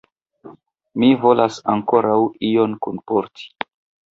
Mi 1.03 1.09
volas 1.25 1.59
ankoraŭ 1.75 2.17
ion 2.51 2.77
kunporti. 2.87 3.49